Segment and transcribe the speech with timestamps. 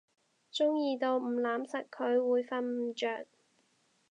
[0.51, 3.07] 中意到唔攬實佢會瞓唔著